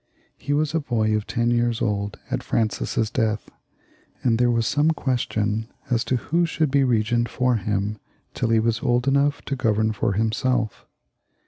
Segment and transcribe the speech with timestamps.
[0.39, 3.49] He was a boy of ten years old at Francis's death,
[4.23, 7.99] and there was some question as to who should be regent for him
[8.33, 10.87] till he was old enough to govern for himself.